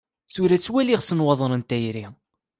[0.33, 2.05] Tura ttwaliɣ s nnwaḍer n tayri.